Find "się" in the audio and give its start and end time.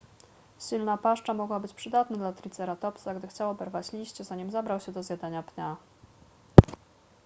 4.79-4.91